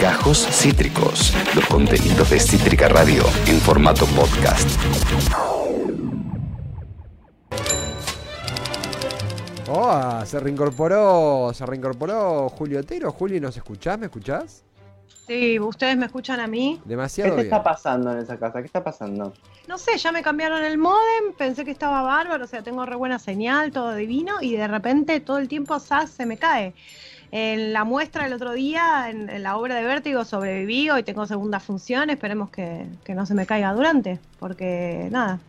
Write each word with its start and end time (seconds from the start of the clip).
Gajos 0.00 0.46
Cítricos, 0.50 1.32
los 1.54 1.64
contenidos 1.66 2.28
de 2.28 2.38
Cítrica 2.38 2.88
Radio 2.88 3.22
en 3.46 3.58
formato 3.60 4.04
podcast. 4.06 4.68
Oh, 9.70 10.20
se 10.26 10.38
reincorporó, 10.38 11.50
se 11.54 11.64
reincorporó 11.64 12.50
Julio 12.50 12.80
Otero. 12.80 13.10
Juli, 13.12 13.40
¿nos 13.40 13.56
escuchás? 13.56 13.98
¿Me 13.98 14.06
escuchás? 14.06 14.64
Sí, 15.26 15.58
¿ustedes 15.58 15.96
me 15.96 16.06
escuchan 16.06 16.40
a 16.40 16.46
mí? 16.46 16.78
¿Qué 16.82 16.90
Demasiado 16.90 17.30
te 17.30 17.36
bien. 17.36 17.46
está 17.46 17.62
pasando 17.62 18.12
en 18.12 18.18
esa 18.18 18.38
casa? 18.38 18.60
¿Qué 18.60 18.66
está 18.66 18.84
pasando? 18.84 19.32
No 19.66 19.78
sé, 19.78 19.96
ya 19.96 20.12
me 20.12 20.22
cambiaron 20.22 20.62
el 20.62 20.76
modem, 20.76 21.32
pensé 21.38 21.64
que 21.64 21.70
estaba 21.70 22.02
bárbaro, 22.02 22.44
o 22.44 22.46
sea, 22.48 22.62
tengo 22.62 22.84
re 22.84 22.96
buena 22.96 23.18
señal, 23.18 23.72
todo 23.72 23.94
divino, 23.94 24.42
y 24.42 24.56
de 24.56 24.68
repente 24.68 25.20
todo 25.20 25.38
el 25.38 25.48
tiempo 25.48 25.78
SAS 25.78 26.10
se 26.10 26.26
me 26.26 26.36
cae. 26.36 26.74
En 27.34 27.72
la 27.72 27.84
muestra 27.84 28.24
del 28.24 28.34
otro 28.34 28.52
día, 28.52 29.08
en, 29.08 29.30
en 29.30 29.42
la 29.42 29.56
obra 29.56 29.76
de 29.76 29.84
Vértigo, 29.84 30.22
sobreviví, 30.22 30.90
hoy 30.90 31.02
tengo 31.02 31.24
segunda 31.26 31.60
función, 31.60 32.10
esperemos 32.10 32.50
que, 32.50 32.84
que 33.04 33.14
no 33.14 33.24
se 33.24 33.32
me 33.32 33.46
caiga 33.46 33.72
durante, 33.72 34.20
porque 34.38 35.08
nada, 35.10 35.40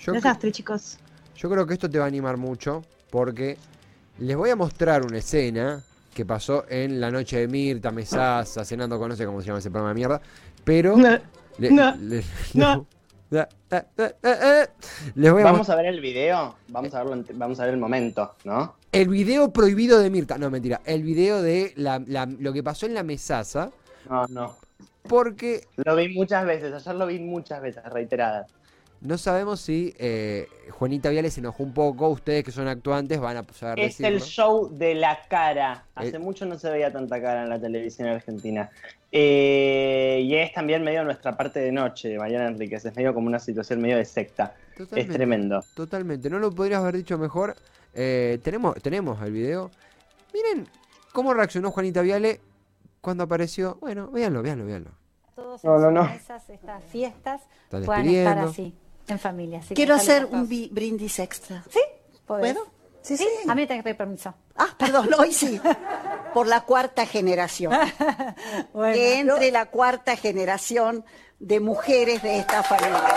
Yo, 0.00 0.12
desastre, 0.12 0.50
chicos. 0.50 0.98
yo 1.36 1.48
creo 1.48 1.64
que 1.64 1.74
esto 1.74 1.88
te 1.88 1.98
va 2.00 2.06
a 2.06 2.08
animar 2.08 2.36
mucho 2.38 2.82
porque 3.10 3.56
les 4.18 4.36
voy 4.36 4.50
a 4.50 4.56
mostrar 4.56 5.04
una 5.06 5.18
escena 5.18 5.80
que 6.12 6.26
pasó 6.26 6.64
en 6.68 7.00
la 7.00 7.12
noche 7.12 7.38
de 7.38 7.46
Mirta, 7.46 7.92
Mesasa, 7.92 8.64
cenando 8.64 8.98
con 8.98 9.08
no 9.10 9.14
sé 9.14 9.24
cómo 9.26 9.40
se 9.40 9.46
llama 9.46 9.60
ese 9.60 9.70
programa 9.70 9.90
de 9.90 9.94
mierda, 9.94 10.20
pero 10.64 10.96
No, 10.96 11.16
le- 11.58 11.70
no, 11.70 11.94
le- 11.94 12.24
no. 12.54 12.84
Les 15.14 15.32
voy 15.32 15.42
a 15.42 15.44
Vamos 15.44 15.68
a 15.70 15.76
ver 15.76 15.86
el 15.86 16.00
video, 16.00 16.54
vamos 16.68 16.94
a 16.94 17.02
verlo, 17.02 17.16
ent- 17.16 17.32
vamos 17.34 17.58
a 17.60 17.64
ver 17.64 17.74
el 17.74 17.80
momento, 17.80 18.34
¿no? 18.44 18.76
el 18.92 19.08
video 19.08 19.52
prohibido 19.52 19.98
de 19.98 20.08
Mirta, 20.08 20.38
no 20.38 20.50
mentira, 20.50 20.80
el 20.86 21.02
video 21.02 21.42
de 21.42 21.72
la- 21.76 22.02
la- 22.06 22.24
lo 22.26 22.52
que 22.54 22.62
pasó 22.62 22.86
en 22.86 22.94
la 22.94 23.02
Mesasa, 23.02 23.70
No, 24.08 24.26
no. 24.28 24.56
porque 25.06 25.62
Lo 25.76 25.94
vi 25.96 26.08
muchas 26.14 26.46
veces, 26.46 26.72
ayer 26.72 26.94
lo 26.94 27.06
vi 27.06 27.18
muchas 27.18 27.60
veces, 27.60 27.84
reiteradas. 27.84 28.50
no 29.02 29.18
sabemos 29.18 29.60
si 29.60 29.94
eh, 29.98 30.48
Juanita 30.70 31.10
Viale 31.10 31.30
se 31.30 31.40
enojó 31.40 31.62
un 31.62 31.74
poco, 31.74 32.08
ustedes 32.08 32.42
que 32.42 32.52
son 32.52 32.68
actuantes 32.68 33.20
van 33.20 33.36
a 33.36 33.44
saber 33.52 33.80
Es 33.80 34.00
el 34.00 34.22
show 34.22 34.70
de 34.74 34.94
la 34.94 35.18
cara. 35.28 35.84
Hace 35.94 36.16
Eh. 36.16 36.18
mucho 36.18 36.46
no 36.46 36.58
se 36.58 36.70
veía 36.70 36.90
tanta 36.90 37.20
cara 37.20 37.42
en 37.42 37.50
la 37.50 37.60
televisión 37.60 38.08
argentina. 38.08 38.70
Eh, 39.12 40.20
y 40.22 40.34
es 40.34 40.52
también 40.52 40.82
medio 40.82 41.04
nuestra 41.04 41.36
parte 41.36 41.60
de 41.60 41.72
noche 41.72 42.08
de 42.08 42.18
Mariana 42.18 42.48
Enríquez. 42.48 42.84
Es 42.84 42.96
medio 42.96 43.14
como 43.14 43.26
una 43.28 43.38
situación 43.38 43.80
medio 43.80 43.96
de 43.96 44.04
secta. 44.04 44.54
Es 44.94 45.08
tremendo. 45.08 45.64
Totalmente, 45.74 46.28
no 46.28 46.38
lo 46.38 46.50
podrías 46.52 46.80
haber 46.80 46.96
dicho 46.96 47.16
mejor. 47.16 47.56
Eh, 47.94 48.38
tenemos, 48.42 48.74
tenemos 48.82 49.20
el 49.22 49.32
video. 49.32 49.70
Miren 50.34 50.68
cómo 51.12 51.32
reaccionó 51.32 51.70
Juanita 51.70 52.02
Viale 52.02 52.40
cuando 53.00 53.24
apareció. 53.24 53.78
Bueno, 53.80 54.10
véanlo, 54.10 54.42
véanlo, 54.42 54.66
véanlo. 54.66 54.90
todos 55.34 55.64
No, 55.64 55.78
no, 55.78 55.90
no. 55.90 56.04
mesas, 56.04 56.48
estas 56.50 56.84
fiestas 56.84 57.40
Están 57.64 57.84
puedan 57.84 58.06
estar 58.08 58.38
así, 58.38 58.74
en 59.08 59.18
familia. 59.18 59.60
Así 59.60 59.74
Quiero 59.74 59.94
hacer 59.94 60.26
un 60.26 60.46
brindis 60.46 61.18
extra. 61.20 61.64
¿Sí? 61.70 61.80
¿Podés? 62.26 62.52
¿Puedo? 62.54 62.66
Sí, 63.00 63.16
¿Sí? 63.16 63.24
sí. 63.24 63.48
A 63.48 63.54
mí 63.54 63.62
me 63.62 63.66
tengo 63.66 63.78
que 63.78 63.84
pedir 63.84 63.96
permiso. 63.96 64.34
Ah, 64.56 64.74
perdón, 64.76 65.08
hoy 65.18 65.32
sí. 65.32 65.60
Por 66.36 66.48
la 66.48 66.64
cuarta 66.64 67.06
generación. 67.06 67.72
Bueno, 68.74 68.92
que 68.92 69.20
entre 69.20 69.50
la 69.50 69.70
cuarta 69.70 70.16
generación 70.16 71.02
de 71.38 71.60
mujeres 71.60 72.22
de 72.22 72.40
esta 72.40 72.62
familia. 72.62 73.14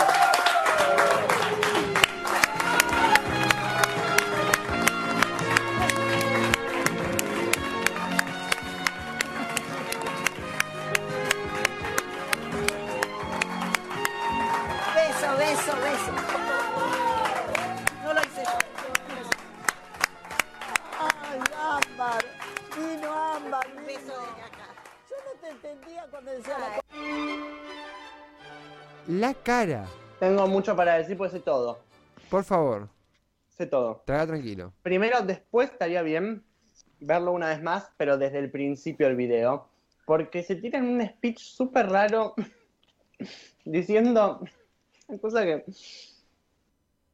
Entendía 26.04 26.10
cuando 26.10 26.30
decía 26.32 26.58
la 26.58 26.80
La 29.28 29.34
cara, 29.34 29.86
Tengo 30.18 30.46
mucho 30.46 30.76
para 30.76 30.94
decir, 30.94 31.16
pues 31.16 31.32
sé 31.32 31.40
todo. 31.40 31.80
por 32.30 32.44
favor, 32.44 32.88
Sé 33.48 33.66
todo. 33.66 34.02
traga 34.06 34.26
tranquilo. 34.28 34.72
Primero, 34.82 35.20
después 35.22 35.70
estaría 35.70 36.02
bien 36.02 36.44
verlo 37.00 37.32
una 37.32 37.48
vez 37.48 37.62
más, 37.62 37.90
pero 37.96 38.16
desde 38.18 38.38
el 38.38 38.50
principio 38.50 39.06
del 39.06 39.16
video. 39.16 39.68
Porque 40.06 40.42
se 40.42 40.56
tiran 40.56 40.86
un 40.88 41.06
speech 41.06 41.38
súper 41.38 41.88
raro 41.88 42.34
diciendo 43.64 44.40
una 45.08 45.18
cosa 45.18 45.42
que. 45.44 45.64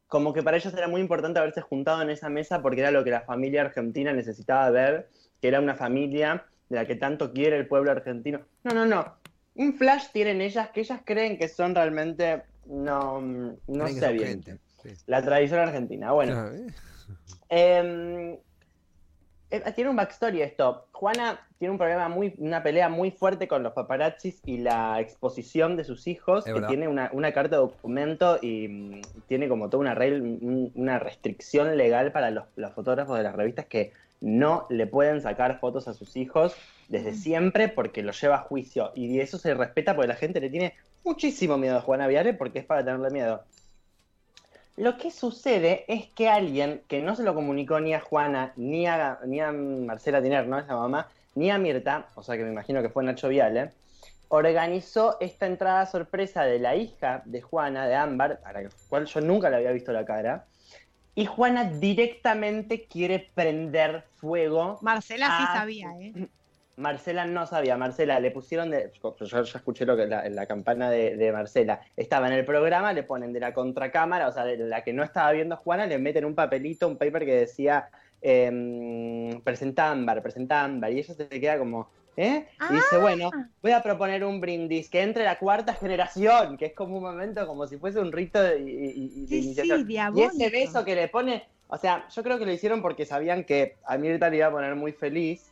Como 0.08 0.32
que 0.32 0.42
para 0.42 0.56
ellos 0.56 0.72
era 0.72 0.86
muy 0.86 1.00
importante 1.00 1.40
haberse 1.40 1.60
juntado 1.60 2.00
en 2.00 2.10
esa 2.10 2.28
mesa 2.28 2.62
porque 2.62 2.80
era 2.80 2.92
lo 2.92 3.02
que 3.02 3.10
la 3.10 3.22
familia 3.22 3.62
argentina 3.62 4.12
necesitaba 4.12 4.70
ver, 4.70 5.10
que 5.40 5.48
era 5.48 5.58
una 5.60 5.74
familia 5.74 6.46
de 6.68 6.76
la 6.76 6.86
que 6.86 6.96
tanto 6.96 7.32
quiere 7.32 7.56
el 7.56 7.66
pueblo 7.68 7.90
argentino. 7.90 8.40
No, 8.64 8.74
no, 8.74 8.86
no. 8.86 9.14
Un 9.54 9.74
flash 9.74 10.08
tienen 10.12 10.40
ellas 10.40 10.70
que 10.70 10.80
ellas 10.80 11.00
creen 11.04 11.38
que 11.38 11.48
son 11.48 11.74
realmente. 11.74 12.42
No, 12.66 13.20
no 13.20 13.56
Creen 13.66 13.94
que 13.94 14.00
sé 14.00 14.12
bien. 14.12 14.28
gente, 14.42 14.58
sí. 14.82 14.90
La 15.06 15.22
tradición 15.22 15.60
argentina. 15.60 16.12
Bueno. 16.12 16.48
¿eh? 16.54 16.66
Eh, 17.48 18.40
eh, 19.50 19.72
tiene 19.74 19.90
un 19.90 19.96
backstory 19.96 20.42
esto. 20.42 20.88
Juana 20.92 21.38
tiene 21.58 21.70
un 21.72 21.78
problema 21.78 22.08
muy, 22.08 22.34
una 22.38 22.62
pelea 22.62 22.88
muy 22.88 23.12
fuerte 23.12 23.46
con 23.46 23.62
los 23.62 23.72
paparazzis 23.72 24.40
y 24.44 24.58
la 24.58 25.00
exposición 25.00 25.76
de 25.76 25.84
sus 25.84 26.06
hijos, 26.08 26.40
Es 26.40 26.46
que 26.46 26.54
verdad. 26.54 26.68
tiene 26.68 26.88
una, 26.88 27.10
una 27.12 27.32
carta 27.32 27.56
de 27.56 27.62
documento 27.62 28.38
y 28.42 28.66
mm, 28.68 29.00
tiene 29.28 29.48
como 29.48 29.70
toda 29.70 29.82
una, 29.82 29.94
regla- 29.94 30.70
una 30.74 30.98
restricción 30.98 31.76
legal 31.76 32.10
para 32.12 32.30
los, 32.32 32.44
los 32.56 32.72
fotógrafos 32.74 33.16
de 33.16 33.22
las 33.22 33.36
revistas 33.36 33.66
que 33.66 33.92
no 34.20 34.66
le 34.70 34.86
pueden 34.86 35.20
sacar 35.20 35.58
fotos 35.58 35.88
a 35.88 35.94
sus 35.94 36.16
hijos 36.16 36.54
desde 36.88 37.14
siempre 37.14 37.68
porque 37.68 38.02
los 38.02 38.20
lleva 38.20 38.36
a 38.36 38.40
juicio. 38.40 38.92
Y 38.94 39.20
eso 39.20 39.38
se 39.38 39.54
respeta 39.54 39.94
porque 39.94 40.08
la 40.08 40.16
gente 40.16 40.40
le 40.40 40.50
tiene 40.50 40.74
muchísimo 41.04 41.56
miedo 41.58 41.78
a 41.78 41.82
Juana 41.82 42.06
Viale 42.06 42.34
porque 42.34 42.60
es 42.60 42.64
para 42.64 42.84
tenerle 42.84 43.10
miedo. 43.10 43.42
Lo 44.76 44.98
que 44.98 45.10
sucede 45.10 45.84
es 45.88 46.06
que 46.08 46.28
alguien 46.28 46.82
que 46.86 47.00
no 47.00 47.16
se 47.16 47.22
lo 47.22 47.34
comunicó 47.34 47.80
ni 47.80 47.94
a 47.94 48.00
Juana, 48.00 48.52
ni 48.56 48.86
a, 48.86 49.18
ni 49.24 49.40
a 49.40 49.50
Marcela 49.50 50.22
Tiner, 50.22 50.46
¿no? 50.46 50.58
Esa 50.58 50.76
mamá, 50.76 51.08
ni 51.34 51.50
a 51.50 51.56
Mirta, 51.56 52.08
o 52.14 52.22
sea 52.22 52.36
que 52.36 52.44
me 52.44 52.50
imagino 52.50 52.82
que 52.82 52.90
fue 52.90 53.02
Nacho 53.02 53.28
Viale, 53.28 53.70
organizó 54.28 55.16
esta 55.20 55.46
entrada 55.46 55.86
sorpresa 55.86 56.44
de 56.44 56.58
la 56.58 56.76
hija 56.76 57.22
de 57.24 57.40
Juana, 57.40 57.86
de 57.86 57.94
Ámbar, 57.94 58.40
a 58.44 58.52
la 58.52 58.68
cual 58.88 59.06
yo 59.06 59.20
nunca 59.22 59.48
le 59.48 59.56
había 59.56 59.72
visto 59.72 59.92
la 59.92 60.04
cara, 60.04 60.44
y 61.16 61.26
Juana 61.26 61.64
directamente 61.64 62.86
quiere 62.86 63.30
prender 63.34 64.04
fuego 64.16 64.78
Marcela 64.82 65.38
sí 65.38 65.44
sabía, 65.52 65.88
¿eh? 65.98 66.12
Marcela 66.76 67.24
no 67.24 67.46
sabía, 67.46 67.78
Marcela 67.78 68.20
le 68.20 68.30
pusieron 68.30 68.70
de. 68.70 68.92
Yo 69.02 69.26
ya 69.26 69.40
escuché 69.40 69.86
lo 69.86 69.96
que 69.96 70.06
la, 70.06 70.28
la 70.28 70.44
campana 70.44 70.90
de, 70.90 71.16
de 71.16 71.32
Marcela. 71.32 71.80
Estaba 71.96 72.26
en 72.26 72.34
el 72.34 72.44
programa, 72.44 72.92
le 72.92 73.02
ponen 73.02 73.32
de 73.32 73.40
la 73.40 73.54
contracámara, 73.54 74.28
o 74.28 74.32
sea, 74.32 74.44
de 74.44 74.58
la 74.58 74.84
que 74.84 74.92
no 74.92 75.02
estaba 75.02 75.32
viendo 75.32 75.56
Juana, 75.56 75.86
le 75.86 75.98
meten 75.98 76.26
un 76.26 76.34
papelito, 76.34 76.86
un 76.86 76.98
paper 76.98 77.24
que 77.24 77.34
decía 77.34 77.88
em, 78.20 79.40
presenta 79.40 79.90
ámbar, 79.90 80.22
presenta 80.22 80.62
ámbar. 80.62 80.92
Y 80.92 80.98
ella 80.98 81.14
se 81.14 81.28
queda 81.28 81.58
como, 81.58 81.88
¿eh? 82.16 82.46
Y 82.70 82.74
dice, 82.74 82.98
bueno, 82.98 83.30
voy 83.62 83.72
a 83.72 83.82
proponer 83.82 84.24
un 84.24 84.40
brindis 84.40 84.88
que 84.88 85.02
entre 85.02 85.24
la 85.24 85.38
cuarta 85.38 85.74
generación, 85.74 86.56
que 86.56 86.66
es 86.66 86.74
como 86.74 86.96
un 86.96 87.02
momento 87.02 87.46
como 87.46 87.66
si 87.66 87.76
fuese 87.78 88.00
un 88.00 88.12
rito 88.12 88.42
de, 88.42 88.60
y- 88.60 89.26
de 89.26 89.36
Sí, 89.36 89.54
sí, 89.54 89.86
ese 90.14 90.50
beso 90.50 90.84
que 90.84 90.94
le 90.94 91.08
pone, 91.08 91.44
o 91.68 91.76
sea, 91.76 92.08
yo 92.08 92.22
creo 92.22 92.38
que 92.38 92.46
lo 92.46 92.52
hicieron 92.52 92.80
porque 92.82 93.04
sabían 93.04 93.44
que 93.44 93.76
a 93.86 93.98
Mirta 93.98 94.30
le 94.30 94.38
iba 94.38 94.46
a 94.46 94.52
poner 94.52 94.74
muy 94.76 94.92
feliz, 94.92 95.50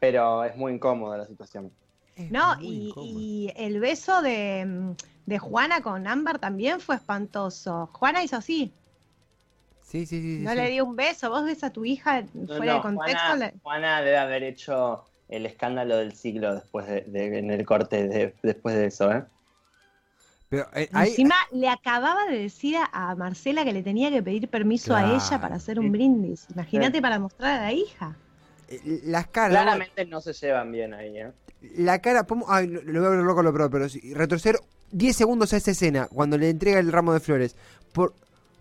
pero 0.00 0.44
es 0.44 0.56
muy 0.56 0.72
incómoda 0.72 1.18
la 1.18 1.26
situación. 1.26 1.70
Es 2.16 2.30
No, 2.30 2.56
y, 2.62 3.52
el 3.56 3.80
beso 3.80 4.22
de, 4.22 4.94
de 5.26 5.38
Juana 5.38 5.82
con 5.82 6.06
Ámbar 6.06 6.38
también 6.38 6.80
fue 6.80 6.96
espantoso. 6.96 7.90
Juana 7.92 8.22
hizo 8.22 8.36
así, 8.36 8.72
Sí, 9.82 10.04
sí, 10.04 10.20
sí. 10.20 10.36
sí, 10.38 10.44
no 10.44 10.50
sí. 10.50 10.56
le 10.56 10.70
dio 10.70 10.84
un 10.84 10.96
beso. 10.96 11.30
Vos 11.30 11.44
ves 11.44 11.64
a 11.64 11.72
tu 11.72 11.84
hija 11.84 12.22
No, 12.34 12.56
fuera 12.56 12.72
no, 12.72 12.74
de 12.76 12.80
contexto. 12.82 13.18
Juana, 13.18 13.36
le- 13.36 13.54
Juana 13.62 14.02
debe 14.02 14.18
haber 14.18 14.42
hecho 14.44 15.04
el 15.28 15.46
escándalo 15.46 15.96
del 15.96 16.12
siglo 16.14 16.54
después 16.54 16.86
de, 16.86 17.02
de- 17.02 17.38
en 17.38 17.50
el 17.50 17.64
corte 17.66 18.08
de- 18.08 18.34
después 18.42 18.74
de 18.74 18.86
eso, 18.86 19.12
¿eh? 19.12 19.24
Pero 20.48 20.66
eh, 20.74 20.88
Encima 20.92 21.34
le 21.52 21.68
acababa 21.68 22.24
de 22.26 22.38
decir 22.38 22.76
a, 22.92 23.14
Marcela 23.14 23.64
que 23.64 23.72
le 23.72 23.82
tenía 23.82 24.10
que 24.10 24.22
pedir 24.22 24.48
permiso 24.48 24.94
a 24.94 25.04
ella 25.04 25.38
para 25.40 25.56
hacer 25.56 25.78
un 25.78 25.92
brindis. 25.92 26.46
Imagínate 26.50 27.02
para 27.02 27.18
mostrar 27.18 27.58
a 27.58 27.62
la 27.64 27.72
hija. 27.72 28.16
eh, 28.68 29.00
las 29.04 29.26
caras. 29.26 29.50
Claramente 29.62 30.06
no 30.06 30.20
se 30.20 30.32
llevan 30.32 30.72
bien 30.72 30.94
ahí, 30.94 31.18
¿eh? 31.18 31.32
La 31.76 31.98
cara. 31.98 32.26
Ay, 32.46 32.68
lo 32.68 33.00
voy 33.00 33.06
a 33.06 33.10
ver 33.10 33.18
loco 33.20 33.42
lo 33.42 33.70
pero 33.70 33.88
sí, 33.88 34.14
retroceder 34.14 34.60
10 34.92 35.16
segundos 35.16 35.52
a 35.52 35.58
esa 35.58 35.72
escena 35.72 36.08
cuando 36.10 36.38
le 36.38 36.48
entrega 36.48 36.78
el 36.78 36.92
ramo 36.92 37.12
de 37.12 37.20
flores. 37.20 37.56
Por, 37.92 38.14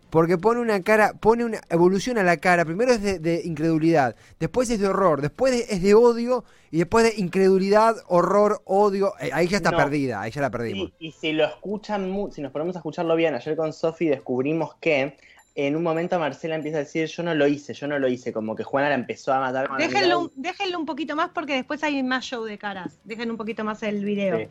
Porque 0.09 0.37
pone 0.37 0.61
una 0.61 0.81
cara, 0.81 1.13
pone 1.13 1.43
una 1.43 1.59
evolución 1.69 2.17
a 2.17 2.23
la 2.23 2.37
cara. 2.37 2.63
Primero 2.63 2.93
es 2.93 3.01
de, 3.01 3.19
de 3.19 3.41
incredulidad, 3.43 4.15
después 4.39 4.69
es 4.69 4.79
de 4.79 4.87
horror, 4.87 5.21
después 5.21 5.51
de- 5.51 5.73
es 5.73 5.81
de 5.81 5.93
odio 5.95 6.45
y 6.71 6.77
después 6.77 7.03
de 7.03 7.21
incredulidad, 7.21 7.97
horror, 8.07 8.61
odio. 8.65 9.13
Eh, 9.19 9.31
ahí 9.33 9.47
ya 9.47 9.57
está 9.57 9.71
No. 9.71 9.77
perdida, 9.77 10.21
ahí 10.21 10.31
ya 10.31 10.41
la 10.41 10.49
perdimos. 10.49 10.91
Y, 10.99 11.07
y 11.07 11.11
si 11.11 11.33
lo 11.33 11.43
escuchan, 11.45 12.09
mu- 12.09 12.31
si 12.31 12.41
nos 12.41 12.51
ponemos 12.53 12.75
a 12.75 12.79
escucharlo 12.79 13.15
bien, 13.15 13.35
ayer 13.35 13.55
con 13.57 13.73
Sofi 13.73 14.07
descubrimos 14.07 14.75
que 14.79 15.17
en 15.55 15.75
un 15.75 15.83
momento 15.83 16.19
Marcela 16.19 16.55
empieza 16.55 16.77
a 16.77 16.81
decir, 16.81 17.07
yo 17.07 17.23
no 17.23 17.33
lo 17.33 17.47
hice, 17.47 17.73
yo 17.73 17.87
no 17.87 17.97
lo 17.99 18.07
hice, 18.07 18.31
como 18.31 18.55
que 18.55 18.63
Juana 18.63 18.89
la 18.89 18.95
empezó 18.95 19.33
a 19.33 19.39
matar 19.39 19.67
Déjenlo, 19.77 20.21
mirada. 20.21 20.33
déjenlo 20.35 20.79
un 20.79 20.85
poquito 20.85 21.15
más 21.15 21.31
porque 21.33 21.53
después 21.55 21.83
hay 21.83 22.01
más 22.03 22.23
show 22.23 22.43
de 22.45 22.57
caras. 22.57 22.93
Dejen 23.03 23.29
un 23.31 23.37
poquito 23.37 23.63
más 23.63 23.81
el 23.83 24.05
video. 24.05 24.37
Sí. 24.37 24.47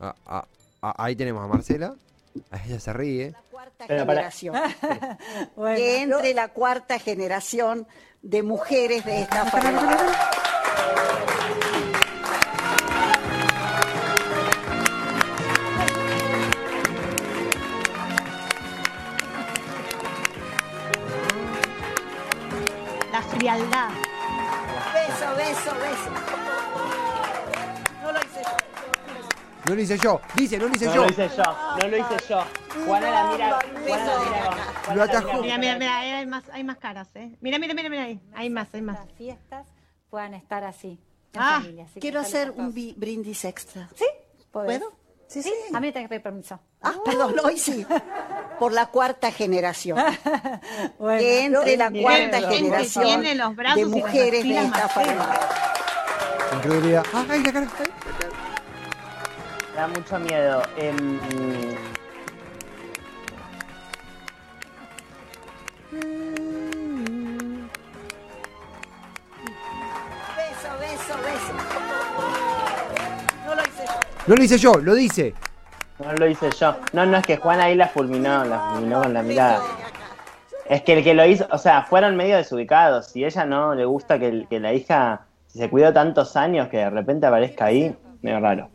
Ah, 0.00 0.14
ah, 0.26 0.44
ah, 0.82 0.94
ahí 0.98 1.16
tenemos 1.16 1.42
a 1.42 1.48
Marcela. 1.48 1.94
Ella 2.66 2.80
se 2.80 2.92
ríe. 2.92 3.32
La 3.88 4.04
cuarta 4.04 4.04
Pero 4.04 4.06
para- 4.06 4.30
generación. 4.30 4.54
Bueno, 5.56 5.76
que 5.76 6.02
entre 6.02 6.34
la 6.34 6.48
cuarta 6.48 6.98
generación 6.98 7.86
de 8.22 8.42
mujeres 8.42 9.04
de 9.04 9.22
esta 9.22 9.44
familia. 9.46 9.98
La 23.12 23.22
frialdad. 23.22 23.88
Beso, 24.92 25.36
beso, 25.36 25.70
beso. 25.80 26.10
No 28.02 28.12
lo 28.12 28.18
hice 28.20 28.42
yo. 28.42 28.56
No 29.66 29.74
lo 29.74 29.80
hice 29.80 29.98
yo, 29.98 30.20
dice, 30.34 30.58
no 30.58 30.66
lo 30.68 30.74
hice 30.74 30.86
No 30.86 30.94
yo. 30.94 31.04
lo 31.04 31.10
hice 31.10 31.30
yo, 31.36 31.44
no 31.80 31.88
lo 31.88 31.96
hice 31.96 32.16
yo. 32.28 32.44
Juana 32.86 33.10
la 33.10 33.24
mira, 33.32 33.58
Juana 33.86 34.04
la 34.06 34.18
mira 34.20 34.44
con- 34.44 34.54
Juana 34.54 34.74
Lo 34.88 34.94
la 34.94 35.04
atajó. 35.04 35.42
Mira, 35.42 35.58
mira, 35.58 35.78
mira, 35.78 35.98
ahí 35.98 36.10
hay 36.10 36.26
más, 36.26 36.44
hay 36.52 36.64
más 36.64 36.76
caras, 36.78 37.08
¿eh? 37.14 37.36
Mira, 37.40 37.58
mira, 37.58 37.74
mira, 37.74 37.88
mira 37.88 38.02
ahí. 38.04 38.20
Hay 38.34 38.50
más, 38.50 38.68
hay 38.74 38.82
más. 38.82 38.98
Las 38.98 39.12
fiestas 39.12 39.66
puedan 40.10 40.34
estar 40.34 40.64
así, 40.64 40.98
en 41.32 41.40
Ah, 41.40 41.58
familia. 41.60 41.84
Así 41.84 41.94
que 41.94 42.00
Quiero 42.00 42.20
hacer 42.20 42.50
un 42.50 42.72
bi- 42.74 42.94
brindis 42.96 43.44
extra. 43.44 43.88
¿Sí? 43.94 44.04
¿Podés? 44.50 44.78
¿Puedo? 44.78 44.92
Sí, 45.26 45.42
sí. 45.42 45.52
A 45.72 45.80
mí 45.80 45.86
me 45.88 45.92
tengo 45.92 46.04
que 46.04 46.08
pedir 46.10 46.22
permiso. 46.22 46.60
Ah, 46.82 46.92
perdón, 47.04 47.34
hoy 47.42 47.58
sí. 47.58 47.84
Por 48.58 48.72
la 48.72 48.86
cuarta 48.86 49.32
generación. 49.32 49.98
Bueno, 50.98 51.18
que 51.18 51.44
entre 51.46 51.76
la 51.76 51.88
Bien, 51.90 52.04
cuarta 52.04 52.38
bien, 52.38 52.50
generación 52.50 53.04
tiene 53.04 53.34
los 53.34 53.56
brazos 53.56 53.76
de 53.76 53.80
y 53.80 53.84
las 53.84 53.90
mujeres 53.90 54.30
de 54.44 54.58
axilas 54.58 54.64
esta 54.66 54.88
familia. 54.88 55.40
Incredulidad. 56.54 57.04
Ah, 57.12 57.24
ay, 57.30 57.42
la 57.42 57.52
cara. 57.52 57.68
da 59.74 59.88
mucho 59.88 60.18
miedo. 60.20 60.62
Em, 60.76 61.18
No 74.26 74.34
lo 74.36 74.42
hice 74.42 74.58
yo, 74.58 74.74
lo 74.76 74.94
dice. 74.94 75.34
no 75.98 76.12
lo 76.14 76.26
hice 76.28 76.50
yo. 76.58 76.76
No, 76.92 77.04
no, 77.06 77.18
es 77.18 77.26
que 77.26 77.36
Juana 77.36 77.64
ahí 77.64 77.74
la 77.76 77.88
fulminó, 77.88 78.44
la 78.44 78.72
fulminó 78.72 79.02
con 79.02 79.12
la 79.12 79.22
mirada. 79.22 79.62
Es 80.68 80.82
que 80.82 80.94
el 80.94 81.04
que 81.04 81.12
lo 81.14 81.26
hizo, 81.26 81.46
o 81.50 81.58
sea, 81.58 81.82
fueron 81.82 82.16
medio 82.16 82.36
desubicados. 82.36 83.08
Si 83.08 83.24
ella 83.24 83.44
no 83.44 83.74
le 83.74 83.84
gusta 83.84 84.18
que, 84.18 84.28
el- 84.28 84.46
que 84.48 84.60
la 84.60 84.72
hija, 84.72 85.26
si 85.46 85.58
se 85.58 85.68
cuidó 85.68 85.92
tantos 85.92 86.36
años, 86.36 86.68
que 86.68 86.78
de 86.78 86.90
repente 86.90 87.26
aparezca 87.26 87.66
ahí, 87.66 87.94
medio 88.22 88.40
raro. 88.40 88.70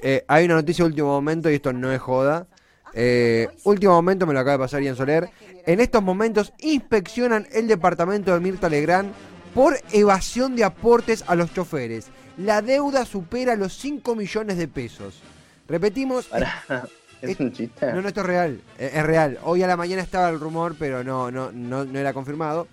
Eh, 0.00 0.24
hay 0.28 0.44
una 0.44 0.54
noticia 0.54 0.84
de 0.84 0.90
último 0.90 1.08
momento 1.08 1.50
y 1.50 1.54
esto 1.54 1.72
no 1.72 1.90
es 1.90 2.00
joda. 2.00 2.46
Eh, 2.94 3.48
último 3.64 3.94
momento, 3.94 4.26
me 4.26 4.32
lo 4.32 4.38
acaba 4.40 4.52
de 4.52 4.58
pasar 4.64 4.80
Ian 4.80 4.94
Soler. 4.94 5.28
En 5.66 5.80
estos 5.80 6.02
momentos 6.02 6.52
inspeccionan 6.60 7.48
el 7.52 7.66
departamento 7.66 8.32
de 8.32 8.38
Mirta 8.40 8.68
Legrand 8.68 9.12
por 9.54 9.76
evasión 9.92 10.54
de 10.54 10.62
aportes 10.64 11.24
a 11.26 11.34
los 11.34 11.52
choferes. 11.52 12.06
La 12.38 12.62
deuda 12.62 13.04
supera 13.04 13.56
los 13.56 13.76
5 13.78 14.14
millones 14.14 14.58
de 14.58 14.68
pesos. 14.68 15.20
Repetimos, 15.68 16.26
Pará, 16.26 16.62
¿Es 17.22 17.38
un 17.40 17.52
chiste? 17.52 17.92
no, 17.92 18.00
no, 18.00 18.08
esto 18.08 18.20
es 18.20 18.26
real, 18.26 18.60
eh, 18.78 18.92
es 18.94 19.02
real. 19.04 19.38
Hoy 19.42 19.62
a 19.62 19.66
la 19.66 19.76
mañana 19.76 20.02
estaba 20.02 20.30
el 20.30 20.38
rumor, 20.38 20.76
pero 20.78 21.02
no, 21.02 21.30
no, 21.30 21.50
no, 21.50 21.84
no 21.84 21.98
era 21.98 22.12
confirmado. 22.12 22.68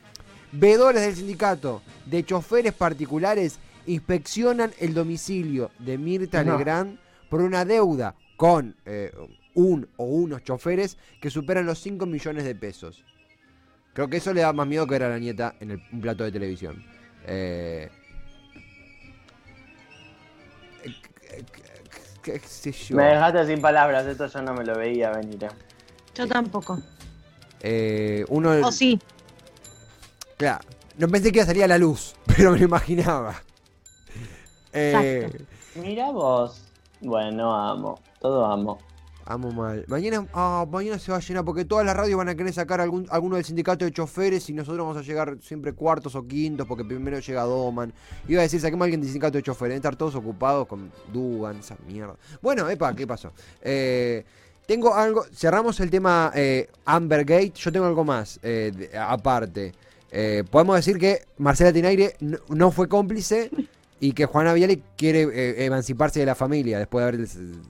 Veedores 0.52 1.02
del 1.02 1.16
sindicato 1.16 1.82
de 2.06 2.24
choferes 2.24 2.74
particulares 2.74 3.60
inspeccionan 3.88 4.72
el 4.80 4.94
domicilio 4.94 5.72
de 5.80 5.98
Mirta 5.98 6.44
No. 6.44 6.58
Legrand 6.58 6.98
por 7.30 7.42
una 7.42 7.66
deuda 7.66 8.16
con 8.38 8.76
eh, 8.86 9.12
un 9.56 9.88
o 9.98 10.06
unos 10.06 10.44
choferes 10.44 10.98
que 11.20 11.32
superan 11.32 11.66
los 11.66 11.80
5 11.80 12.06
millones 12.06 12.44
de 12.44 12.54
pesos. 12.54 13.04
Creo 13.94 14.10
que 14.10 14.18
eso 14.18 14.32
le 14.32 14.42
da 14.42 14.54
más 14.54 14.68
miedo 14.68 14.86
que 14.86 14.92
ver 14.92 15.04
a 15.04 15.10
la 15.10 15.18
nieta 15.18 15.56
en 15.60 15.72
el, 15.72 15.82
un 15.92 16.02
plato 16.02 16.24
de 16.24 16.32
televisión. 16.32 16.86
Eh, 17.26 17.90
qué 22.22 22.40
sé 22.40 22.72
yo. 22.72 22.96
Me 22.96 23.04
dejaste 23.04 23.46
sin 23.48 23.62
palabras, 23.62 24.06
esto 24.06 24.28
yo 24.28 24.42
no 24.42 24.54
me 24.54 24.64
lo 24.66 24.78
veía 24.78 25.12
venir. 25.12 25.44
eh. 25.44 25.50
Yo 26.16 26.28
tampoco. 26.28 26.80
Eh, 27.62 28.26
uno, 28.30 28.52
O 28.66 28.72
sí. 28.72 29.00
Claro, 30.38 30.64
no 30.98 31.08
pensé 31.08 31.32
que 31.32 31.40
iba 31.40 31.44
a 31.44 31.48
salir 31.48 31.64
a 31.64 31.68
la 31.68 31.78
luz, 31.78 32.16
pero 32.26 32.52
me 32.52 32.60
lo 32.60 32.66
imaginaba. 32.66 33.42
Eh, 34.74 35.24
Exacto. 35.26 35.46
Mira 35.76 36.12
vos. 36.12 36.62
Bueno, 37.02 37.54
amo, 37.54 38.00
todo 38.20 38.46
amo. 38.46 38.80
Amo 39.26 39.52
mal. 39.52 39.86
Mañana, 39.88 40.28
ah, 40.34 40.66
mañana 40.70 41.00
se 41.00 41.12
va 41.12 41.18
a 41.18 41.22
llenar 41.22 41.44
porque 41.44 41.66
todas 41.66 41.86
las 41.86 41.96
radios 41.96 42.18
van 42.18 42.30
a 42.30 42.36
querer 42.36 42.54
sacar 42.54 42.80
algún, 42.82 43.08
alguno 43.10 43.36
del 43.36 43.46
sindicato 43.46 43.84
de 43.86 43.92
choferes 43.92 44.50
y 44.50 44.54
nosotros 44.54 44.86
vamos 44.86 44.98
a 44.98 45.02
llegar 45.02 45.38
siempre 45.42 45.74
cuartos 45.74 46.16
o 46.16 46.28
quintos 46.28 46.68
porque 46.68 46.84
primero 46.86 47.20
llega 47.20 47.42
Doman. 47.44 47.92
Iba 48.28 48.42
a 48.42 48.44
decir, 48.44 48.62
saquemos 48.62 48.84
a 48.84 48.86
alguien 48.86 49.02
del 49.02 49.10
sindicato 49.10 49.38
de 49.38 49.44
choferes, 49.44 49.70
deben 49.72 49.78
estar 49.78 49.96
todos 49.96 50.16
ocupados 50.16 50.68
con 50.68 50.92
Dugan, 51.12 51.58
esa 51.58 51.76
mierda. 51.88 52.16
Bueno, 52.42 52.70
epa, 52.70 52.96
¿qué 52.96 53.08
pasó? 53.08 53.32
Eh, 53.62 54.24
tengo 54.68 54.94
algo, 54.96 55.26
cerramos 55.34 55.80
el 55.80 55.90
tema 55.90 56.32
eh, 56.36 56.70
Amber 56.86 57.26
Gate, 57.26 57.54
yo 57.56 57.72
tengo 57.72 57.86
algo 57.86 58.04
más 58.04 58.40
eh, 58.44 58.72
de- 58.76 58.98
aparte. 58.98 59.74
Eh, 60.12 60.44
podemos 60.50 60.76
decir 60.78 60.98
que 60.98 61.24
Marcela 61.40 61.74
Tinaire 61.74 62.16
no 62.50 62.72
fue 62.72 62.88
cómplice 62.88 63.50
y 64.00 64.12
que 64.14 64.26
Juana 64.26 64.54
Viale 64.54 64.82
quiere 64.98 65.22
eh, 65.24 65.66
emanciparse 65.66 66.20
de 66.20 66.26
la 66.26 66.36
familia 66.36 66.80
después 66.80 67.04
de 67.04 67.10
haber 67.10 67.28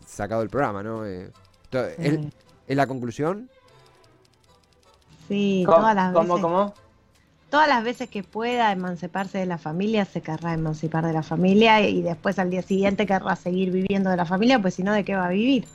sacado 0.07 0.41
el 0.41 0.49
programa, 0.49 0.81
¿no? 0.83 1.05
Eh, 1.05 1.29
to- 1.69 1.85
¿es, 1.85 2.15
Sí. 2.15 2.29
es 2.67 2.75
la 2.77 2.87
conclusión? 2.87 3.49
Sí, 5.27 5.63
¿Cómo, 5.65 5.77
todas 5.79 5.95
las 5.95 6.13
cómo, 6.13 6.33
veces. 6.35 6.41
cómo? 6.41 6.73
Todas 7.49 7.67
las 7.67 7.83
veces 7.83 8.09
que 8.09 8.23
pueda 8.23 8.71
emanciparse 8.71 9.37
de 9.37 9.45
la 9.45 9.57
familia, 9.57 10.03
se 10.05 10.21
querrá 10.21 10.53
emancipar 10.53 11.05
de 11.05 11.13
la 11.13 11.23
familia 11.23 11.79
y 11.87 12.01
después 12.01 12.37
al 12.37 12.49
día 12.49 12.61
siguiente 12.61 13.05
querrá 13.05 13.35
seguir 13.35 13.71
viviendo 13.71 14.09
de 14.09 14.17
la 14.17 14.25
familia, 14.25 14.59
pues 14.59 14.73
si 14.73 14.83
no, 14.83 14.93
¿de 14.93 15.05
qué 15.05 15.15
va 15.15 15.27
a 15.27 15.29
vivir? 15.29 15.65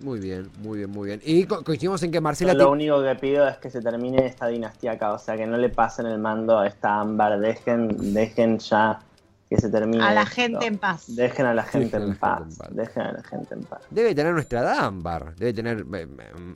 Muy 0.00 0.20
bien, 0.20 0.48
muy 0.62 0.78
bien, 0.78 0.90
muy 0.90 1.08
bien. 1.08 1.20
Y 1.24 1.44
co- 1.44 1.62
coincidimos 1.64 2.02
en 2.04 2.12
que 2.12 2.20
Marcela... 2.20 2.52
Yo 2.52 2.60
lo 2.60 2.70
único 2.70 3.02
que 3.02 3.14
pido 3.16 3.46
es 3.48 3.56
que 3.58 3.68
se 3.68 3.82
termine 3.82 4.24
esta 4.26 4.46
dinastía 4.46 4.92
acá, 4.92 5.12
o 5.12 5.18
sea, 5.18 5.36
que 5.36 5.44
no 5.46 5.56
le 5.56 5.68
pasen 5.70 6.06
el 6.06 6.18
mando 6.18 6.56
a 6.58 6.68
esta 6.68 7.00
ámbar, 7.00 7.38
dejen, 7.40 8.14
dejen 8.14 8.58
ya 8.60 9.00
que 9.48 9.56
se 9.60 9.70
termine. 9.70 10.02
A 10.04 10.12
la 10.12 10.22
esto. 10.22 10.34
gente 10.34 10.66
en 10.66 10.78
paz. 10.78 11.04
Dejen 11.14 11.46
a 11.46 11.54
la 11.54 11.62
gente 11.64 11.98
Dejen 11.98 12.02
a 12.02 12.06
la 12.06 12.06
en 12.06 12.12
gente 12.12 12.18
paz, 12.18 12.42
en 12.42 12.56
paz. 12.56 12.68
dejen 12.76 13.02
a 13.02 13.12
la 13.12 13.22
gente 13.22 13.54
en 13.54 13.62
paz. 13.64 13.80
Debe 13.90 14.14
tener 14.14 14.32
nuestra 14.34 14.60
edad, 14.60 14.78
Ámbar. 14.84 15.34
Debe 15.36 15.52
tener... 15.52 15.84
eh, 15.94 16.06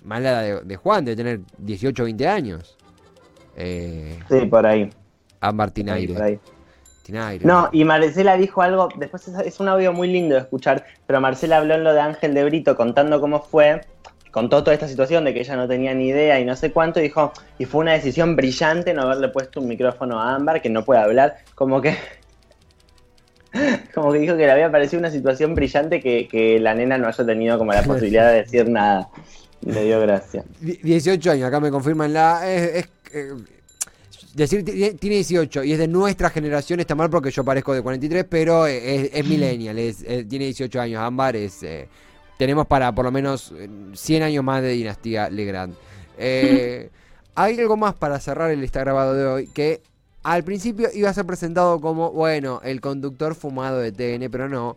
más 0.05 0.21
la 0.23 0.31
edad 0.47 0.61
de, 0.61 0.67
de 0.69 0.77
Juan, 0.77 1.05
debe 1.05 1.17
tener 1.17 1.41
18 1.59 2.03
o 2.03 2.05
20 2.05 2.29
años. 2.29 2.77
Eh, 3.57 4.19
Sí, 4.29 4.47
por 4.47 4.67
ahí. 4.67 4.91
Ámbar 5.41 5.69
por 5.73 5.91
ahí, 5.91 6.07
Tinaire. 6.07 6.15
por 6.15 6.23
ahí. 6.23 6.41
Tinaire. 7.03 7.45
No, 7.45 7.69
y 7.73 7.85
Marcela 7.85 8.37
dijo 8.37 8.63
algo, 8.63 8.89
después 8.97 9.27
es, 9.29 9.39
es 9.41 9.61
un 9.61 9.69
audio 9.69 9.93
muy 9.93 10.09
lindo 10.09 10.35
de 10.37 10.41
escuchar, 10.43 10.85
pero 11.07 11.21
Marcela 11.21 11.57
habló 11.59 11.75
en 11.75 11.85
lo 11.85 11.93
de 11.95 12.01
Ángel 12.01 12.33
de 12.35 12.45
Brito 12.45 12.77
contando 12.77 13.21
cómo 13.21 13.41
fue, 13.43 13.81
contó 14.31 14.63
toda 14.63 14.75
esta 14.75 14.87
situación 14.89 15.25
de 15.25 15.35
que 15.35 15.41
ella 15.41 15.57
no 15.57 15.67
tenía 15.67 15.95
ni 15.95 16.09
idea 16.09 16.39
y 16.39 16.45
no 16.45 16.55
sé 16.57 16.73
cuánto, 16.73 17.01
y 17.01 17.05
dijo, 17.05 17.33
y 17.59 17.65
fue 17.65 17.81
una 17.81 17.93
decisión 17.93 18.37
brillante 18.37 18.95
no 18.95 19.03
haberle 19.03 19.29
puesto 19.31 19.61
un 19.61 19.67
micrófono 19.69 20.21
a 20.21 20.35
Ámbar, 20.37 20.63
que 20.63 20.71
no 20.71 20.85
puede 20.85 21.01
hablar, 21.01 21.39
como 21.55 21.81
que... 21.81 21.97
Como 23.95 24.13
que 24.13 24.19
dijo 24.21 24.37
que 24.37 24.47
le 24.47 24.51
había 24.53 24.71
parecido 24.71 25.01
una 25.01 25.11
situación 25.11 25.55
brillante 25.55 26.01
que, 26.01 26.27
que 26.29 26.59
la 26.59 26.75
nena 26.75 26.97
no 26.99 27.07
haya 27.09 27.25
tenido 27.27 27.59
como 27.59 27.73
la 27.73 27.83
posibilidad 27.83 28.31
de 28.31 28.43
decir 28.43 28.69
nada. 28.69 29.09
Le 29.61 29.85
dio 29.85 30.01
gracia. 30.01 30.45
Die- 30.61 30.81
18 30.83 31.31
años, 31.33 31.49
acá 31.49 31.61
me 31.61 31.71
confirman 31.71 32.13
la. 32.13 32.51
Es, 32.51 32.63
es, 32.77 32.89
eh, 33.15 33.33
decir 34.35 34.65
ti- 34.65 34.95
tiene 34.95 35.17
18 35.17 35.63
y 35.65 35.73
es 35.73 35.79
de 35.79 35.87
nuestra 35.89 36.31
generación 36.31 36.81
está 36.81 36.95
mal 36.95 37.11
porque 37.11 37.31
yo 37.31 37.45
parezco 37.45 37.75
de 37.75 37.83
43, 37.83 38.25
pero 38.29 38.67
es, 38.67 39.11
es 39.13 39.25
millennial, 39.27 39.79
es, 39.79 40.03
es- 40.03 40.27
tiene 40.29 40.47
18 40.47 40.81
años. 40.81 41.01
Ámbar 41.03 41.37
es. 41.37 41.63
eh, 41.63 41.89
tenemos 42.39 42.67
para 42.67 42.93
por 42.93 43.05
lo 43.05 43.13
menos 43.13 43.53
eh, 43.57 43.69
100 43.93 44.23
años 44.25 44.43
más 44.43 44.63
de 44.63 44.71
dinastía 44.71 45.29
Legrand. 45.31 45.75
Eh, 46.19 46.89
hay 47.37 47.59
algo 47.61 47.77
más 47.77 47.95
para 47.95 48.19
cerrar 48.19 48.51
el 48.51 48.65
está 48.65 48.81
grabado 48.81 49.15
de 49.15 49.27
hoy 49.27 49.47
que 49.49 49.81
al 50.23 50.45
principio 50.45 50.89
iba 50.95 51.11
a 51.11 51.15
ser 51.15 51.27
presentado 51.27 51.81
como, 51.81 52.13
bueno, 52.13 52.61
el 52.63 52.81
conductor 52.81 53.35
fumado 53.35 53.79
de 53.79 53.93
TN, 53.93 54.31
pero 54.31 54.49
no. 54.49 54.77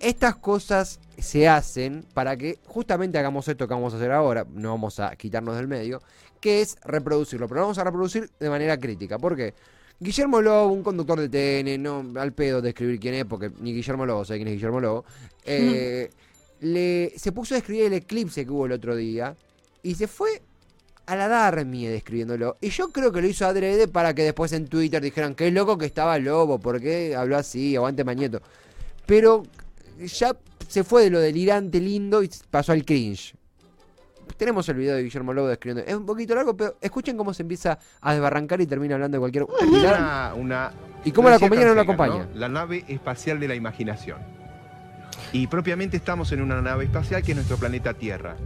Estas 0.00 0.36
cosas 0.36 1.00
se 1.18 1.48
hacen 1.48 2.04
para 2.14 2.36
que 2.36 2.58
justamente 2.66 3.18
hagamos 3.18 3.48
esto 3.48 3.66
que 3.66 3.74
vamos 3.74 3.94
a 3.94 3.96
hacer 3.96 4.12
ahora, 4.12 4.46
no 4.52 4.70
vamos 4.70 5.00
a 5.00 5.16
quitarnos 5.16 5.56
del 5.56 5.66
medio, 5.66 6.02
que 6.40 6.60
es 6.60 6.76
reproducirlo, 6.84 7.48
pero 7.48 7.60
lo 7.60 7.66
vamos 7.66 7.78
a 7.78 7.84
reproducir 7.84 8.30
de 8.38 8.50
manera 8.50 8.76
crítica. 8.76 9.18
¿Por 9.18 9.34
qué? 9.36 9.54
Guillermo 9.98 10.42
Lobo, 10.42 10.72
un 10.72 10.82
conductor 10.82 11.20
de 11.20 11.28
TN, 11.28 11.82
no 11.82 12.20
al 12.20 12.32
pedo 12.32 12.60
de 12.60 12.70
escribir 12.70 13.00
quién 13.00 13.14
es, 13.14 13.24
porque 13.24 13.50
ni 13.60 13.72
Guillermo 13.72 14.04
Lobo 14.04 14.24
sabe 14.24 14.40
quién 14.40 14.48
es 14.48 14.54
Guillermo 14.54 14.80
Lobo, 14.80 15.04
eh, 15.44 16.10
le, 16.60 17.12
se 17.16 17.32
puso 17.32 17.54
a 17.54 17.58
escribir 17.58 17.84
el 17.84 17.94
eclipse 17.94 18.44
que 18.44 18.50
hubo 18.50 18.66
el 18.66 18.72
otro 18.72 18.94
día 18.94 19.36
y 19.82 19.94
se 19.94 20.06
fue 20.06 20.42
a 21.06 21.16
la 21.16 21.28
Darmie 21.28 21.88
describiéndolo. 21.90 22.56
Y 22.60 22.70
yo 22.70 22.90
creo 22.90 23.12
que 23.12 23.20
lo 23.20 23.26
hizo 23.28 23.46
adrede 23.46 23.88
para 23.88 24.14
que 24.14 24.22
después 24.22 24.52
en 24.52 24.68
Twitter 24.68 25.02
dijeran 25.02 25.34
qué 25.34 25.50
loco 25.50 25.76
que 25.78 25.86
estaba 25.86 26.18
Lobo, 26.18 26.58
¿por 26.60 26.80
qué 26.80 27.14
habló 27.16 27.36
así? 27.36 27.74
Aguante 27.76 28.04
Mañeto. 28.04 28.40
Pero 29.06 29.42
ya 29.98 30.36
se 30.68 30.84
fue 30.84 31.04
de 31.04 31.10
lo 31.10 31.20
delirante 31.20 31.80
lindo 31.80 32.22
y 32.22 32.30
pasó 32.50 32.72
al 32.72 32.84
cringe. 32.84 33.34
Tenemos 34.36 34.68
el 34.68 34.76
video 34.76 34.96
de 34.96 35.02
Guillermo 35.02 35.32
Lobo 35.32 35.48
describiendo. 35.48 35.88
Es 35.88 35.94
un 35.96 36.06
poquito 36.06 36.34
largo, 36.34 36.56
pero 36.56 36.76
escuchen 36.80 37.16
cómo 37.16 37.34
se 37.34 37.42
empieza 37.42 37.78
a 38.00 38.12
desbarrancar 38.12 38.60
y 38.60 38.66
termina 38.66 38.94
hablando 38.94 39.16
de 39.16 39.20
cualquier. 39.20 39.44
Una, 39.44 40.32
una- 40.34 40.72
¿Y 41.04 41.10
cómo 41.12 41.28
la 41.28 41.36
o 41.36 41.48
no 41.48 41.74
la 41.74 41.82
acompaña? 41.82 42.26
¿no? 42.32 42.38
La 42.38 42.48
nave 42.48 42.84
espacial 42.88 43.38
de 43.40 43.48
la 43.48 43.54
imaginación. 43.54 44.18
Y 45.32 45.46
propiamente 45.46 45.96
estamos 45.96 46.30
en 46.32 46.42
una 46.42 46.60
nave 46.60 46.84
espacial 46.84 47.22
que 47.22 47.32
es 47.32 47.36
nuestro 47.36 47.56
planeta 47.56 47.94
Tierra, 47.94 48.36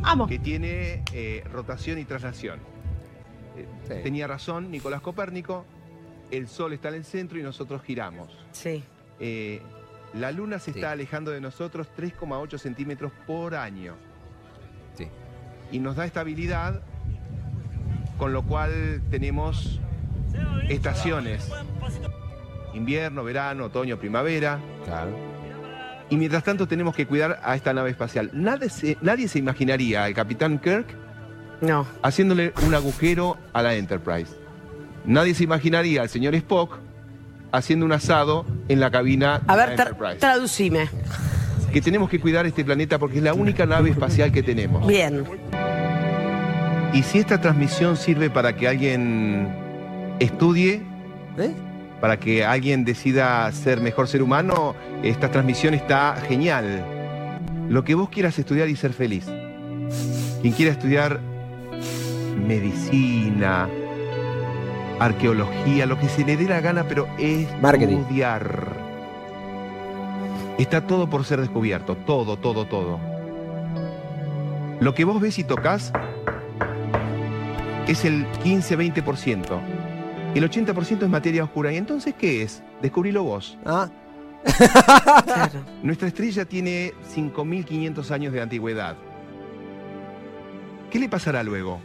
Vamos. 0.00 0.28
que 0.28 0.38
tiene 0.38 1.02
eh, 1.12 1.42
rotación 1.50 1.98
y 1.98 2.04
traslación. 2.04 2.58
Eh, 3.56 3.66
Sí. 3.88 3.94
Tenía 4.02 4.26
razón 4.26 4.70
Nicolás 4.70 5.00
Copérnico, 5.00 5.64
el 6.30 6.48
Sol 6.48 6.72
está 6.74 6.88
en 6.88 6.96
el 6.96 7.04
centro 7.04 7.38
y 7.38 7.42
nosotros 7.42 7.82
giramos. 7.82 8.28
Sí. 8.52 8.82
Eh, 9.20 9.62
la 10.12 10.30
Luna 10.32 10.58
se 10.58 10.72
Sí. 10.72 10.78
está 10.78 10.90
alejando 10.90 11.30
de 11.30 11.40
nosotros 11.40 11.86
3,8 11.96 12.58
centímetros 12.58 13.12
por 13.26 13.54
año. 13.54 13.94
Sí. 14.98 15.08
Y 15.72 15.78
nos 15.78 15.96
da 15.96 16.04
estabilidad, 16.04 16.82
con 18.18 18.32
lo 18.34 18.42
cual 18.42 19.00
tenemos 19.10 19.80
estaciones. 20.68 21.50
Invierno, 22.74 23.24
verano, 23.24 23.64
otoño, 23.66 23.96
primavera. 23.98 24.58
Claro. 24.84 25.16
Y 26.08 26.16
mientras 26.16 26.44
tanto 26.44 26.68
tenemos 26.68 26.94
que 26.94 27.06
cuidar 27.06 27.40
a 27.42 27.56
esta 27.56 27.72
nave 27.74 27.90
espacial. 27.90 28.30
Nadie 28.32 28.68
se, 28.70 28.96
nadie 29.02 29.26
se 29.28 29.38
imaginaría 29.40 30.04
al 30.04 30.14
capitán 30.14 30.58
Kirk 30.58 30.86
No. 31.60 31.86
haciéndole 32.02 32.52
un 32.66 32.74
agujero 32.74 33.36
a 33.52 33.62
la 33.62 33.74
Enterprise. 33.74 34.32
Nadie 35.04 35.34
se 35.34 35.44
imaginaría 35.44 36.02
al 36.02 36.08
señor 36.08 36.34
Spock 36.36 36.78
haciendo 37.52 37.86
un 37.86 37.92
asado 37.92 38.44
en 38.68 38.80
la 38.80 38.90
cabina 38.90 39.40
A 39.46 39.56
de 39.56 39.58
la 39.62 39.66
ver, 39.66 39.68
tra- 39.76 39.82
Enterprise. 39.88 40.16
traducime. 40.18 40.88
que 41.72 41.80
tenemos 41.80 42.08
que 42.08 42.20
cuidar 42.20 42.46
este 42.46 42.64
planeta 42.64 42.98
porque 42.98 43.18
es 43.18 43.22
la 43.22 43.34
única 43.34 43.66
nave 43.66 43.90
espacial 43.90 44.30
que 44.32 44.42
tenemos. 44.42 44.86
Bien. 44.86 45.24
Y 46.92 47.02
si 47.02 47.18
esta 47.18 47.40
transmisión 47.40 47.96
sirve 47.96 48.30
para 48.30 48.54
que 48.56 48.68
alguien 48.68 49.48
estudie, 50.20 50.82
¿Eh? 51.36 51.52
Para 52.00 52.18
que 52.18 52.44
alguien 52.44 52.84
decida 52.84 53.50
ser 53.52 53.80
mejor 53.80 54.08
ser 54.08 54.22
humano, 54.22 54.74
esta 55.02 55.30
transmisión 55.30 55.74
está 55.74 56.16
genial. 56.16 56.84
Lo 57.68 57.84
que 57.84 57.94
vos 57.94 58.08
quieras 58.08 58.38
estudiar 58.38 58.68
y 58.68 58.76
ser 58.76 58.92
feliz. 58.92 59.26
Quien 60.42 60.52
quiera 60.52 60.72
estudiar 60.72 61.20
medicina, 62.46 63.68
arqueología, 65.00 65.86
lo 65.86 65.98
que 65.98 66.08
se 66.08 66.24
le 66.24 66.36
dé 66.36 66.44
la 66.44 66.60
gana, 66.60 66.84
pero 66.88 67.08
Marketing. 67.60 67.98
estudiar. 67.98 68.86
Está 70.58 70.86
todo 70.86 71.10
por 71.10 71.24
ser 71.24 71.40
descubierto, 71.40 71.96
todo, 71.96 72.38
todo, 72.38 72.66
todo. 72.66 72.98
Lo 74.80 74.94
que 74.94 75.04
vos 75.04 75.20
ves 75.20 75.38
y 75.38 75.44
tocas 75.44 75.92
es 77.86 78.04
el 78.04 78.26
15-20%. 78.44 79.75
El 80.36 80.50
80% 80.50 81.02
es 81.02 81.08
materia 81.08 81.44
oscura. 81.44 81.72
¿Y 81.72 81.76
entonces 81.76 82.14
qué 82.18 82.42
es? 82.42 82.62
Descubrilo 82.82 83.22
vos. 83.24 83.56
Ah, 83.64 83.88
Claro. 85.24 85.60
Nuestra 85.82 86.08
estrella 86.08 86.44
tiene 86.44 86.92
5.500 87.14 88.10
años 88.10 88.32
de 88.32 88.40
antigüedad. 88.42 88.96
¿Qué 90.90 90.98
le 91.00 91.08
pasará 91.08 91.42
luego? 91.42 91.80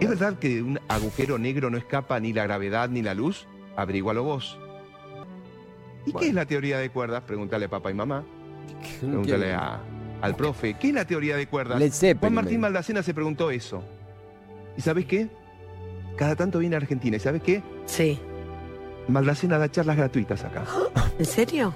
¿Es 0.00 0.08
verdad 0.08 0.34
que 0.38 0.48
de 0.56 0.62
un 0.62 0.78
agujero 0.88 1.38
negro 1.38 1.70
no 1.70 1.78
escapa 1.78 2.20
ni 2.20 2.32
la 2.32 2.42
gravedad 2.44 2.88
ni 2.90 3.00
la 3.02 3.14
luz? 3.14 3.46
Averígualo 3.76 4.22
vos. 4.24 4.58
¿Y 6.04 6.12
qué 6.12 6.28
es 6.28 6.34
la 6.34 6.44
teoría 6.44 6.78
de 6.78 6.90
cuerdas? 6.90 7.22
Pregúntale 7.22 7.64
a 7.64 7.68
papá 7.70 7.90
y 7.90 7.94
mamá. 7.94 8.22
Pregúntale 9.00 9.54
a- 9.54 9.80
al 10.20 10.36
profe. 10.36 10.74
¿Qué 10.74 10.88
es 10.88 10.94
la 10.94 11.06
teoría 11.06 11.36
de 11.36 11.46
cuerdas? 11.46 11.78
Juan 12.14 12.34
Martín. 12.34 12.60
Maldacena 12.60 13.02
se 13.02 13.14
preguntó 13.14 13.50
eso. 13.50 13.82
¿Y 14.76 14.82
sabes 14.82 15.06
qué? 15.06 15.28
Cada 16.16 16.34
tanto 16.36 16.58
viene 16.58 16.76
a 16.76 16.78
Argentina. 16.78 17.16
¿Y 17.16 17.20
sabes 17.20 17.42
qué? 17.42 17.62
Sí. 17.86 18.18
Maldacena 19.08 19.58
da 19.58 19.70
charlas 19.70 19.96
gratuitas 19.96 20.42
acá. 20.44 20.64
¿En 21.18 21.24
serio? 21.24 21.74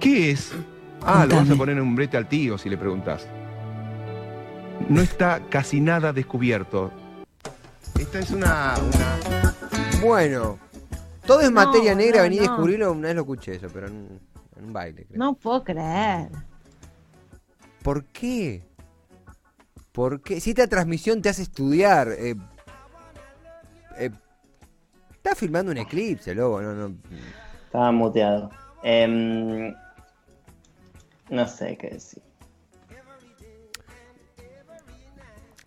¿Qué 0.00 0.30
es? 0.32 0.52
Ah, 1.02 1.24
lo 1.26 1.34
vas 1.34 1.34
a 1.34 1.36
Contame. 1.38 1.56
poner 1.56 1.76
en 1.76 1.82
un 1.82 1.94
brete 1.96 2.16
al 2.16 2.28
tío 2.28 2.58
si 2.58 2.68
le 2.68 2.76
preguntas. 2.76 3.26
No 4.88 5.00
está 5.00 5.40
casi 5.48 5.80
nada 5.80 6.12
descubierto. 6.12 6.92
Esta 7.98 8.18
es 8.18 8.30
una. 8.30 8.74
una- 8.78 9.54
Bueno, 10.02 10.58
todo 11.26 11.40
es 11.40 11.50
materia 11.50 11.92
No, 11.92 11.98
negra, 11.98 12.18
no, 12.18 12.22
vení 12.24 12.38
a 12.38 12.42
no. 12.42 12.48
descubrirlo. 12.48 12.92
Una 12.92 13.08
vez 13.08 13.14
lo 13.16 13.22
escuché 13.22 13.54
eso, 13.56 13.68
pero 13.72 13.86
en, 13.88 14.20
en 14.58 14.64
un 14.64 14.72
baile. 14.72 15.06
creo. 15.06 15.18
No 15.18 15.34
puedo 15.34 15.64
creer. 15.64 16.28
¿Por 17.82 18.04
qué? 18.04 18.62
¿Por 19.92 20.20
qué? 20.20 20.40
Si 20.40 20.50
esta 20.50 20.66
transmisión 20.66 21.22
te 21.22 21.30
hace 21.30 21.42
estudiar. 21.42 22.08
Eh, 22.18 22.36
eh, 23.98 24.10
está 25.12 25.34
filmando 25.34 25.72
un 25.72 25.78
eclipse, 25.78 26.34
lobo, 26.34 26.60
no, 26.60 26.72
no. 26.74 26.96
Estaba 27.66 27.92
muteado. 27.92 28.50
Em, 28.82 29.74
no 31.30 31.46
sé 31.48 31.76
qué 31.76 31.90
decir. 31.90 32.22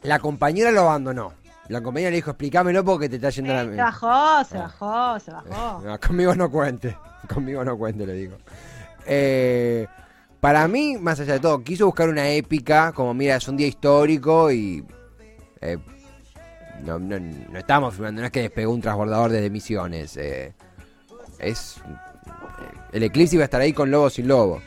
La 0.04 0.20
compañera 0.20 0.72
lo 0.72 0.82
abandonó. 0.82 1.34
La 1.68 1.82
compañera 1.82 2.10
le 2.10 2.16
dijo, 2.18 2.32
explícamelo 2.32 2.84
porque 2.84 3.10
te 3.10 3.18
está 3.18 3.30
yendo 3.30 3.52
Eh, 3.54 3.56
la. 3.56 3.64
se 3.72 3.76
bajó, 3.78 4.44
se 4.46 4.58
Ah. 4.58 4.62
bajó, 4.62 5.20
se 5.20 5.32
bajó. 5.32 5.82
No, 5.86 6.00
conmigo 6.00 6.34
no 6.36 6.50
cuente. 6.50 6.96
Conmigo 7.34 7.64
no 7.64 7.78
cuente, 7.78 8.08
le 8.08 8.14
digo. 8.14 8.38
Eh, 9.06 9.86
para 10.40 10.68
mí, 10.68 10.98
más 10.98 11.20
allá 11.20 11.34
de 11.34 11.40
todo, 11.42 11.62
quiso 11.64 11.86
buscar 11.86 12.08
una 12.10 12.30
épica, 12.30 12.92
como 12.94 13.14
mira, 13.14 13.36
es 13.36 13.48
un 13.48 13.58
día 13.58 13.68
histórico 13.68 14.52
y. 14.52 14.84
eh, 15.62 15.78
no, 16.86 17.00
no, 17.00 17.20
no 17.20 17.60
estamos 17.60 17.94
filmando, 17.94 18.22
no 18.22 18.26
es 18.28 18.32
que 18.32 18.42
despegó 18.42 18.74
un 18.74 18.82
transbordador 18.82 19.32
desde 19.32 19.50
Misiones. 19.50 20.18
eh, 20.18 20.54
es. 21.40 21.78
eh, 21.78 22.78
el 22.94 23.04
eclipse 23.04 23.36
iba 23.36 23.44
a 23.44 23.46
estar 23.46 23.62
ahí 23.62 23.74
con 23.74 23.90
lobo 23.92 24.10
sin 24.10 24.28
lobo. 24.28 24.62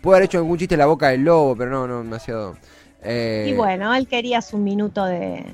Puede 0.00 0.16
haber 0.18 0.26
hecho 0.26 0.38
algún 0.38 0.58
chiste 0.58 0.74
en 0.74 0.80
la 0.80 0.86
boca 0.86 1.08
del 1.08 1.22
lobo, 1.24 1.56
pero 1.56 1.70
no, 1.70 1.86
no, 1.86 1.98
demasiado. 2.02 2.56
eh, 3.02 3.46
Y 3.50 3.54
bueno, 3.54 3.94
él 3.94 4.06
quería 4.06 4.40
su 4.42 4.58
minuto 4.58 5.04
de, 5.04 5.44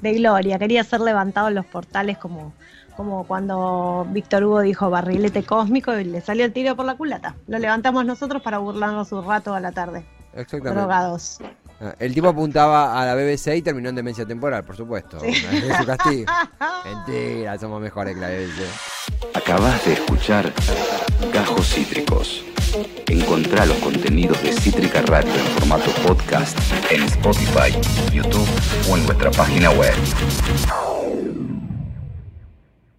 de 0.00 0.14
gloria, 0.14 0.58
quería 0.58 0.84
ser 0.84 1.00
levantado 1.00 1.48
en 1.48 1.54
los 1.56 1.66
portales 1.66 2.16
como, 2.18 2.52
como 2.96 3.26
cuando 3.26 4.06
Víctor 4.10 4.44
Hugo 4.44 4.60
dijo 4.60 4.90
barrilete 4.90 5.42
cósmico 5.44 5.98
y 5.98 6.04
le 6.04 6.20
salió 6.20 6.44
el 6.44 6.52
tiro 6.52 6.76
por 6.76 6.86
la 6.86 6.94
culata. 6.96 7.34
Lo 7.48 7.58
levantamos 7.58 8.04
nosotros 8.04 8.42
para 8.42 8.58
burlarnos 8.58 9.10
un 9.12 9.26
rato 9.26 9.54
a 9.54 9.60
la 9.60 9.72
tarde, 9.72 10.04
Exactamente. 10.34 10.70
drogados. 10.80 11.38
Ah, 11.80 11.94
El 11.98 12.14
tipo 12.14 12.28
apuntaba 12.28 13.00
a 13.00 13.04
la 13.04 13.14
BBC 13.14 13.56
y 13.56 13.62
terminó 13.62 13.88
en 13.90 13.94
demencia 13.94 14.24
temporal, 14.24 14.64
por 14.64 14.76
supuesto. 14.76 15.18
Es 15.22 15.42
su 15.78 15.84
castigo. 15.86 16.32
Mentira, 16.84 17.58
somos 17.58 17.80
mejores 17.80 18.14
que 18.14 18.20
la 18.20 18.28
BBC. 18.28 19.34
Acabas 19.34 19.84
de 19.84 19.92
escuchar 19.94 20.52
Gajos 21.32 21.68
Cítricos. 21.68 22.44
Encontrá 23.06 23.64
los 23.66 23.76
contenidos 23.78 24.42
de 24.42 24.52
Cítrica 24.52 25.02
Radio 25.02 25.32
en 25.32 25.46
formato 25.58 25.90
podcast 26.06 26.58
en 26.90 27.02
Spotify, 27.04 27.72
YouTube 28.12 28.48
o 28.90 28.96
en 28.96 29.06
nuestra 29.06 29.30
página 29.30 29.70
web. 29.70 29.94